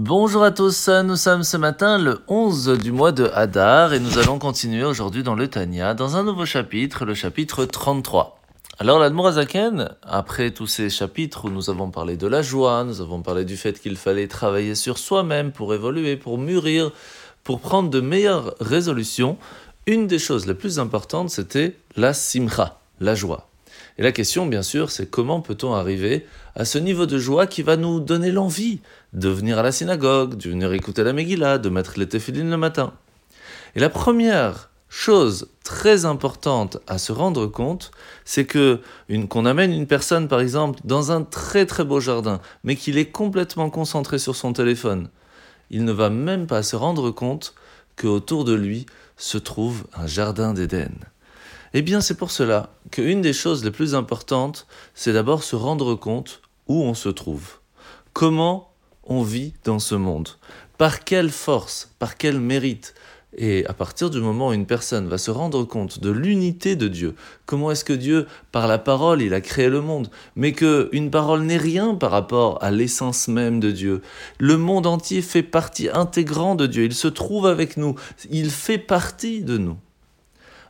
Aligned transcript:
Bonjour 0.00 0.44
à 0.44 0.52
tous, 0.52 0.88
nous 0.88 1.16
sommes 1.16 1.42
ce 1.42 1.56
matin 1.56 1.98
le 1.98 2.20
11 2.28 2.78
du 2.78 2.92
mois 2.92 3.10
de 3.10 3.28
Hadar 3.34 3.92
et 3.92 3.98
nous 3.98 4.16
allons 4.16 4.38
continuer 4.38 4.84
aujourd'hui 4.84 5.24
dans 5.24 5.34
le 5.34 5.48
Tanya, 5.48 5.92
dans 5.92 6.14
un 6.16 6.22
nouveau 6.22 6.46
chapitre, 6.46 7.04
le 7.04 7.14
chapitre 7.14 7.64
33. 7.64 8.40
Alors 8.78 9.00
l'Admorazaken, 9.00 9.96
après 10.04 10.52
tous 10.52 10.68
ces 10.68 10.88
chapitres 10.88 11.46
où 11.46 11.50
nous 11.50 11.68
avons 11.68 11.90
parlé 11.90 12.16
de 12.16 12.28
la 12.28 12.42
joie, 12.42 12.84
nous 12.84 13.00
avons 13.00 13.22
parlé 13.22 13.44
du 13.44 13.56
fait 13.56 13.80
qu'il 13.80 13.96
fallait 13.96 14.28
travailler 14.28 14.76
sur 14.76 14.98
soi-même 14.98 15.50
pour 15.50 15.74
évoluer, 15.74 16.16
pour 16.16 16.38
mûrir, 16.38 16.92
pour 17.42 17.58
prendre 17.58 17.90
de 17.90 18.00
meilleures 18.00 18.54
résolutions, 18.60 19.36
une 19.86 20.06
des 20.06 20.20
choses 20.20 20.46
les 20.46 20.54
plus 20.54 20.78
importantes 20.78 21.30
c'était 21.30 21.74
la 21.96 22.14
simcha, 22.14 22.78
la 23.00 23.16
joie. 23.16 23.48
Et 23.98 24.02
la 24.02 24.12
question, 24.12 24.46
bien 24.46 24.62
sûr, 24.62 24.92
c'est 24.92 25.10
comment 25.10 25.40
peut-on 25.40 25.74
arriver 25.74 26.24
à 26.54 26.64
ce 26.64 26.78
niveau 26.78 27.04
de 27.04 27.18
joie 27.18 27.48
qui 27.48 27.62
va 27.62 27.76
nous 27.76 27.98
donner 27.98 28.30
l'envie 28.30 28.80
de 29.12 29.28
venir 29.28 29.58
à 29.58 29.62
la 29.62 29.72
synagogue, 29.72 30.36
de 30.36 30.50
venir 30.50 30.72
écouter 30.72 31.02
la 31.02 31.12
Megillah, 31.12 31.58
de 31.58 31.68
mettre 31.68 31.98
les 31.98 32.08
téphilines 32.08 32.50
le 32.50 32.56
matin. 32.56 32.92
Et 33.74 33.80
la 33.80 33.90
première 33.90 34.70
chose 34.88 35.48
très 35.64 36.04
importante 36.04 36.78
à 36.86 36.98
se 36.98 37.10
rendre 37.10 37.46
compte, 37.46 37.90
c'est 38.24 38.46
que 38.46 38.80
qu'on 39.28 39.44
amène 39.44 39.72
une 39.72 39.88
personne, 39.88 40.28
par 40.28 40.40
exemple, 40.40 40.78
dans 40.84 41.10
un 41.10 41.22
très 41.22 41.66
très 41.66 41.84
beau 41.84 41.98
jardin, 42.00 42.40
mais 42.62 42.76
qu'il 42.76 42.98
est 42.98 43.10
complètement 43.10 43.68
concentré 43.68 44.18
sur 44.18 44.36
son 44.36 44.52
téléphone, 44.52 45.08
il 45.70 45.84
ne 45.84 45.92
va 45.92 46.08
même 46.08 46.46
pas 46.46 46.62
se 46.62 46.76
rendre 46.76 47.10
compte 47.10 47.54
qu'autour 47.96 48.44
de 48.44 48.54
lui 48.54 48.86
se 49.16 49.38
trouve 49.38 49.84
un 49.94 50.06
jardin 50.06 50.54
d'Éden. 50.54 50.94
Eh 51.74 51.82
bien, 51.82 52.00
c'est 52.00 52.16
pour 52.16 52.30
cela 52.30 52.70
qu'une 52.90 53.20
des 53.20 53.32
choses 53.32 53.64
les 53.64 53.70
plus 53.70 53.94
importantes, 53.94 54.66
c'est 54.94 55.12
d'abord 55.12 55.42
se 55.42 55.56
rendre 55.56 55.94
compte 55.94 56.40
où 56.66 56.82
on 56.82 56.94
se 56.94 57.08
trouve. 57.08 57.58
Comment 58.12 58.72
on 59.04 59.22
vit 59.22 59.54
dans 59.64 59.78
ce 59.78 59.94
monde 59.94 60.28
Par 60.76 61.04
quelle 61.04 61.30
force 61.30 61.94
Par 61.98 62.16
quel 62.16 62.40
mérite 62.40 62.94
et 63.36 63.66
à 63.66 63.74
partir 63.74 64.08
du 64.08 64.20
moment 64.20 64.48
où 64.48 64.52
une 64.52 64.66
personne 64.66 65.06
va 65.06 65.18
se 65.18 65.30
rendre 65.30 65.62
compte 65.64 66.00
de 66.00 66.10
l'unité 66.10 66.76
de 66.76 66.88
Dieu, 66.88 67.14
comment 67.44 67.70
est-ce 67.70 67.84
que 67.84 67.92
Dieu, 67.92 68.26
par 68.52 68.66
la 68.66 68.78
parole, 68.78 69.20
il 69.20 69.34
a 69.34 69.40
créé 69.42 69.68
le 69.68 69.82
monde, 69.82 70.10
mais 70.34 70.52
que 70.52 70.88
une 70.92 71.10
parole 71.10 71.42
n'est 71.42 71.58
rien 71.58 71.94
par 71.94 72.10
rapport 72.10 72.58
à 72.62 72.70
l'essence 72.70 73.28
même 73.28 73.60
de 73.60 73.70
Dieu. 73.70 74.00
Le 74.38 74.56
monde 74.56 74.86
entier 74.86 75.20
fait 75.20 75.42
partie 75.42 75.90
intégrante 75.90 76.58
de 76.58 76.66
Dieu, 76.66 76.84
il 76.84 76.94
se 76.94 77.08
trouve 77.08 77.46
avec 77.46 77.76
nous, 77.76 77.96
il 78.30 78.50
fait 78.50 78.78
partie 78.78 79.42
de 79.42 79.58
nous. 79.58 79.76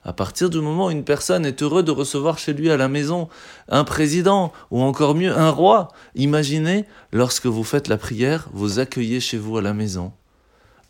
À 0.04 0.12
partir 0.12 0.48
du 0.48 0.60
moment 0.60 0.86
où 0.86 0.90
une 0.90 1.04
personne 1.04 1.44
est 1.44 1.62
heureuse 1.62 1.84
de 1.84 1.90
recevoir 1.90 2.38
chez 2.38 2.52
lui 2.52 2.70
à 2.70 2.76
la 2.76 2.88
maison 2.88 3.28
un 3.68 3.84
président 3.84 4.52
ou 4.70 4.80
encore 4.80 5.14
mieux 5.14 5.36
un 5.36 5.50
roi, 5.50 5.88
imaginez 6.14 6.84
lorsque 7.12 7.46
vous 7.46 7.64
faites 7.64 7.88
la 7.88 7.98
prière, 7.98 8.48
vous 8.52 8.78
accueillez 8.78 9.20
chez 9.20 9.38
vous 9.38 9.58
à 9.58 9.62
la 9.62 9.74
maison 9.74 10.12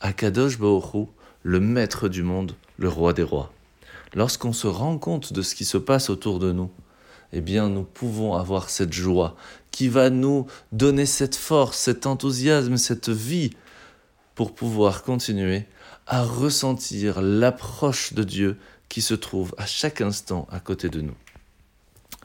Akadosh 0.00 0.58
Baoru, 0.58 1.06
le 1.42 1.60
maître 1.60 2.08
du 2.08 2.22
monde, 2.22 2.54
le 2.76 2.88
roi 2.88 3.12
des 3.12 3.22
rois. 3.22 3.52
Lorsqu'on 4.14 4.52
se 4.52 4.66
rend 4.66 4.98
compte 4.98 5.32
de 5.32 5.42
ce 5.42 5.54
qui 5.54 5.64
se 5.64 5.78
passe 5.78 6.10
autour 6.10 6.38
de 6.38 6.52
nous, 6.52 6.70
eh 7.32 7.40
bien 7.40 7.68
nous 7.68 7.82
pouvons 7.82 8.34
avoir 8.34 8.70
cette 8.70 8.92
joie 8.92 9.36
qui 9.70 9.88
va 9.88 10.10
nous 10.10 10.46
donner 10.72 11.06
cette 11.06 11.36
force, 11.36 11.78
cet 11.78 12.06
enthousiasme, 12.06 12.76
cette 12.76 13.10
vie 13.10 13.50
pour 14.34 14.54
pouvoir 14.54 15.02
continuer 15.02 15.66
à 16.06 16.22
ressentir 16.22 17.20
l'approche 17.20 18.14
de 18.14 18.22
Dieu 18.22 18.56
qui 18.88 19.02
se 19.02 19.14
trouve 19.14 19.54
à 19.58 19.66
chaque 19.66 20.00
instant 20.00 20.46
à 20.50 20.60
côté 20.60 20.88
de 20.88 21.00
nous. 21.00 21.14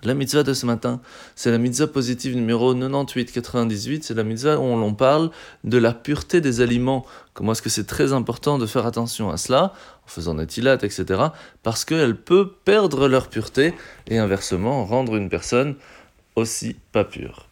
La 0.03 0.13
mitzvah 0.13 0.43
de 0.43 0.53
ce 0.53 0.65
matin, 0.65 0.99
c'est 1.33 1.49
la 1.49 1.57
mitzvah 1.57 1.87
positive 1.87 2.35
numéro 2.35 2.75
98-98, 2.75 4.01
c'est 4.03 4.13
la 4.13 4.25
mitzvah 4.25 4.57
où 4.57 4.63
on 4.63 4.93
parle 4.93 5.31
de 5.63 5.77
la 5.77 5.93
pureté 5.93 6.41
des 6.41 6.59
aliments. 6.59 7.05
Comment 7.33 7.53
est-ce 7.53 7.61
que 7.61 7.69
c'est 7.69 7.85
très 7.85 8.11
important 8.11 8.57
de 8.57 8.65
faire 8.65 8.85
attention 8.85 9.29
à 9.29 9.37
cela, 9.37 9.73
en 10.05 10.07
faisant 10.07 10.35
des 10.35 10.45
tilat, 10.45 10.77
etc., 10.81 11.27
parce 11.63 11.85
qu'elle 11.85 12.17
peut 12.17 12.51
perdre 12.65 13.07
leur 13.07 13.29
pureté 13.29 13.73
et 14.07 14.17
inversement 14.17 14.83
rendre 14.83 15.15
une 15.15 15.29
personne 15.29 15.75
aussi 16.35 16.75
pas 16.91 17.05
pure 17.05 17.47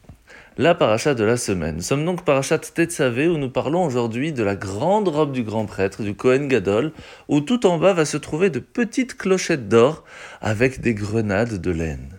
la 0.57 0.75
paracha 0.75 1.13
de 1.13 1.23
la 1.23 1.37
semaine. 1.37 1.77
Nous 1.77 1.81
sommes 1.81 2.05
donc 2.05 2.25
parachat 2.25 2.59
Tetzavé 2.59 3.27
où 3.27 3.37
nous 3.37 3.49
parlons 3.49 3.85
aujourd'hui 3.85 4.33
de 4.33 4.43
la 4.43 4.55
grande 4.55 5.07
robe 5.07 5.31
du 5.31 5.43
grand 5.43 5.65
prêtre, 5.65 6.03
du 6.03 6.13
Kohen 6.13 6.47
Gadol, 6.47 6.91
où 7.29 7.39
tout 7.39 7.65
en 7.65 7.77
bas 7.77 7.93
va 7.93 8.05
se 8.05 8.17
trouver 8.17 8.49
de 8.49 8.59
petites 8.59 9.17
clochettes 9.17 9.69
d'or 9.69 10.03
avec 10.41 10.81
des 10.81 10.93
grenades 10.93 11.61
de 11.61 11.71
laine. 11.71 12.09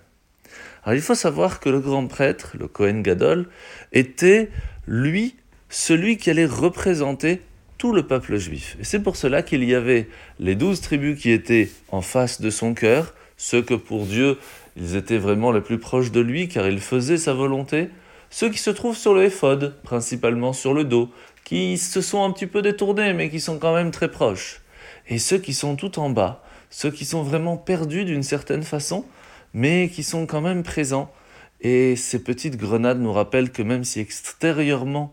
Alors 0.84 0.94
il 0.94 1.02
faut 1.02 1.14
savoir 1.14 1.60
que 1.60 1.68
le 1.68 1.80
grand 1.80 2.06
prêtre, 2.06 2.56
le 2.58 2.68
Kohen 2.68 3.02
Gadol, 3.02 3.48
était 3.92 4.48
lui 4.86 5.36
celui 5.68 6.16
qui 6.16 6.30
allait 6.30 6.46
représenter 6.46 7.42
tout 7.76 7.92
le 7.92 8.06
peuple 8.06 8.36
juif. 8.36 8.76
Et 8.80 8.84
c'est 8.84 9.00
pour 9.00 9.16
cela 9.16 9.42
qu'il 9.42 9.62
y 9.64 9.74
avait 9.74 10.08
les 10.38 10.54
douze 10.54 10.80
tribus 10.80 11.20
qui 11.20 11.30
étaient 11.30 11.68
en 11.90 12.00
face 12.00 12.40
de 12.40 12.48
son 12.48 12.74
cœur, 12.74 13.14
ceux 13.36 13.62
que 13.62 13.74
pour 13.74 14.06
Dieu 14.06 14.38
ils 14.76 14.96
étaient 14.96 15.18
vraiment 15.18 15.52
les 15.52 15.60
plus 15.60 15.78
proches 15.78 16.10
de 16.10 16.20
lui 16.20 16.48
car 16.48 16.66
ils 16.66 16.80
faisaient 16.80 17.18
sa 17.18 17.34
volonté, 17.34 17.90
ceux 18.32 18.48
qui 18.48 18.58
se 18.58 18.70
trouvent 18.70 18.96
sur 18.96 19.12
le 19.12 19.24
éphod, 19.24 19.74
principalement 19.82 20.54
sur 20.54 20.72
le 20.72 20.84
dos, 20.84 21.10
qui 21.44 21.76
se 21.76 22.00
sont 22.00 22.24
un 22.24 22.30
petit 22.30 22.46
peu 22.46 22.62
détournés, 22.62 23.12
mais 23.12 23.28
qui 23.28 23.40
sont 23.40 23.58
quand 23.58 23.74
même 23.74 23.90
très 23.90 24.10
proches. 24.10 24.62
Et 25.06 25.18
ceux 25.18 25.36
qui 25.36 25.52
sont 25.52 25.76
tout 25.76 25.98
en 25.98 26.08
bas, 26.08 26.42
ceux 26.70 26.90
qui 26.90 27.04
sont 27.04 27.22
vraiment 27.22 27.58
perdus 27.58 28.06
d'une 28.06 28.22
certaine 28.22 28.62
façon, 28.62 29.04
mais 29.52 29.90
qui 29.90 30.02
sont 30.02 30.24
quand 30.24 30.40
même 30.40 30.62
présents. 30.62 31.12
Et 31.60 31.94
ces 31.94 32.24
petites 32.24 32.56
grenades 32.56 33.00
nous 33.00 33.12
rappellent 33.12 33.52
que 33.52 33.62
même 33.62 33.84
si 33.84 34.00
extérieurement, 34.00 35.12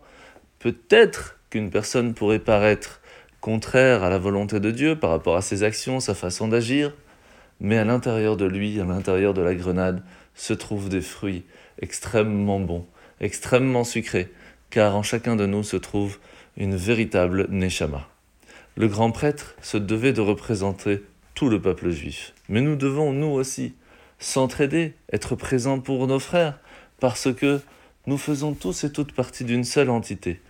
peut-être 0.59 1.39
qu'une 1.49 1.71
personne 1.71 2.13
pourrait 2.13 2.39
paraître 2.39 3.01
contraire 3.41 4.01
à 4.01 4.09
la 4.09 4.17
volonté 4.17 4.61
de 4.61 4.71
Dieu 4.71 4.95
par 4.97 5.09
rapport 5.09 5.35
à 5.35 5.41
ses 5.41 5.63
actions, 5.63 5.99
sa 5.99 6.15
façon 6.15 6.47
d'agir, 6.47 6.93
mais 7.59 7.77
à 7.77 7.83
l'intérieur 7.83 8.37
de 8.37 8.45
lui, 8.45 8.79
à 8.79 8.85
l'intérieur 8.85 9.33
de 9.33 9.41
la 9.41 9.55
grenade, 9.55 10.03
se 10.35 10.53
trouvent 10.53 10.87
des 10.87 11.01
fruits 11.01 11.43
extrêmement 11.81 12.61
bons 12.61 12.85
extrêmement 13.19 13.83
sucré, 13.83 14.31
car 14.69 14.95
en 14.95 15.03
chacun 15.03 15.35
de 15.35 15.45
nous 15.45 15.63
se 15.63 15.77
trouve 15.77 16.17
une 16.57 16.75
véritable 16.75 17.47
Neshama. 17.49 18.07
Le 18.75 18.87
grand 18.87 19.11
prêtre 19.11 19.55
se 19.61 19.77
devait 19.77 20.13
de 20.13 20.21
représenter 20.21 21.03
tout 21.33 21.49
le 21.49 21.61
peuple 21.61 21.89
juif. 21.89 22.33
Mais 22.47 22.61
nous 22.61 22.75
devons, 22.75 23.13
nous 23.13 23.27
aussi, 23.27 23.73
s'entraider, 24.19 24.93
être 25.11 25.35
présents 25.35 25.79
pour 25.79 26.05
nos 26.07 26.19
frères, 26.19 26.59
parce 26.99 27.33
que 27.33 27.61
nous 28.07 28.17
faisons 28.17 28.53
tous 28.53 28.83
et 28.83 28.91
toutes 28.91 29.13
partie 29.13 29.43
d'une 29.43 29.63
seule 29.63 29.89
entité, 29.89 30.41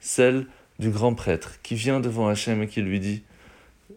celle 0.00 0.46
du 0.78 0.90
grand 0.90 1.14
prêtre 1.14 1.60
qui 1.62 1.74
vient 1.74 2.00
devant 2.00 2.28
Hachem 2.28 2.62
et 2.62 2.68
qui 2.68 2.80
lui 2.80 3.00
dit 3.00 3.22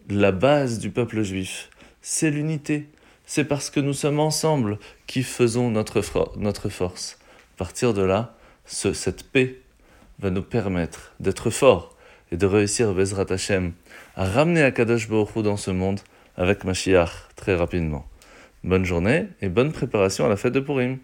La 0.08 0.32
base 0.32 0.78
du 0.78 0.90
peuple 0.90 1.22
juif, 1.22 1.70
c'est 2.00 2.30
l'unité. 2.30 2.88
C'est 3.24 3.44
parce 3.44 3.70
que 3.70 3.80
nous 3.80 3.92
sommes 3.92 4.20
ensemble 4.20 4.78
qui 5.06 5.22
faisons 5.22 5.70
notre, 5.70 6.02
notre 6.36 6.68
force 6.68 7.18
partir 7.62 7.94
de 7.94 8.02
là, 8.02 8.34
cette 8.64 9.22
paix 9.22 9.60
va 10.18 10.30
nous 10.30 10.42
permettre 10.42 11.12
d'être 11.20 11.48
forts 11.50 11.94
et 12.32 12.36
de 12.36 12.44
réussir, 12.44 12.92
Bezrat 12.92 13.26
Hashem, 13.30 13.70
à 14.16 14.24
ramener 14.24 14.64
Akadosh 14.64 15.08
Baruch 15.08 15.44
dans 15.44 15.56
ce 15.56 15.70
monde 15.70 16.00
avec 16.36 16.64
Mashiach 16.64 17.28
très 17.36 17.54
rapidement. 17.54 18.04
Bonne 18.64 18.84
journée 18.84 19.28
et 19.42 19.48
bonne 19.48 19.70
préparation 19.70 20.26
à 20.26 20.28
la 20.28 20.36
fête 20.36 20.52
de 20.52 20.58
Purim. 20.58 20.98